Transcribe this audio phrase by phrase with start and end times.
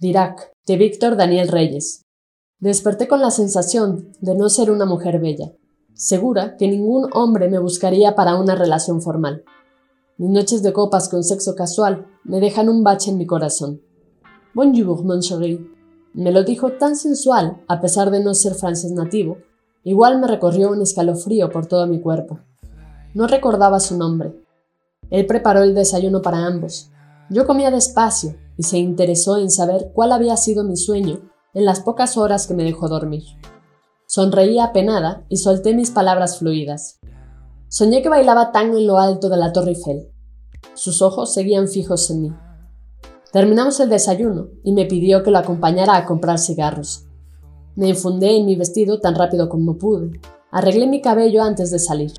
[0.00, 2.06] Dirac, de Víctor Daniel Reyes.
[2.60, 5.50] Desperté con la sensación de no ser una mujer bella,
[5.92, 9.42] segura que ningún hombre me buscaría para una relación formal.
[10.16, 13.82] Mis noches de copas con sexo casual me dejan un bache en mi corazón.
[14.54, 15.68] Bonjour, mon chéri.
[16.14, 19.38] Me lo dijo tan sensual, a pesar de no ser francés nativo,
[19.82, 22.38] igual me recorrió un escalofrío por todo mi cuerpo.
[23.14, 24.32] No recordaba su nombre.
[25.10, 26.92] Él preparó el desayuno para ambos.
[27.30, 31.20] Yo comía despacio, y se interesó en saber cuál había sido mi sueño
[31.54, 33.22] en las pocas horas que me dejó dormir.
[34.06, 36.98] Sonreí apenada y solté mis palabras fluidas.
[37.68, 40.10] Soñé que bailaba tan en lo alto de la Torre Eiffel.
[40.74, 42.32] Sus ojos seguían fijos en mí.
[43.32, 47.04] Terminamos el desayuno y me pidió que lo acompañara a comprar cigarros.
[47.76, 50.18] Me infundé en mi vestido tan rápido como pude.
[50.50, 52.12] Arreglé mi cabello antes de salir.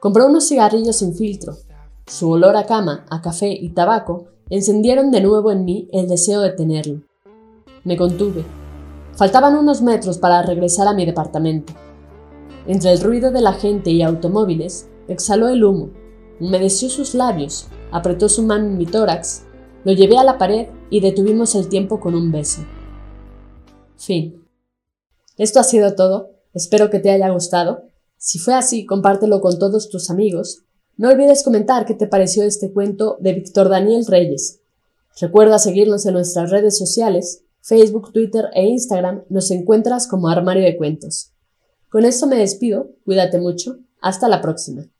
[0.00, 1.56] Compré unos cigarrillos sin filtro.
[2.06, 6.40] Su olor a cama, a café y tabaco encendieron de nuevo en mí el deseo
[6.40, 7.02] de tenerlo.
[7.84, 8.44] Me contuve.
[9.14, 11.72] Faltaban unos metros para regresar a mi departamento.
[12.66, 15.90] Entre el ruido de la gente y automóviles, exhaló el humo,
[16.40, 19.44] humedeció sus labios, apretó su mano en mi tórax,
[19.84, 22.62] lo llevé a la pared y detuvimos el tiempo con un beso.
[23.96, 24.44] Fin.
[25.38, 26.30] Esto ha sido todo.
[26.52, 27.84] Espero que te haya gustado.
[28.16, 30.64] Si fue así, compártelo con todos tus amigos
[30.96, 34.60] no olvides comentar qué te pareció este cuento de Víctor Daniel Reyes.
[35.20, 40.76] Recuerda seguirnos en nuestras redes sociales, Facebook, Twitter e Instagram, nos encuentras como Armario de
[40.76, 41.32] Cuentos.
[41.88, 44.91] Con esto me despido, cuídate mucho, hasta la próxima.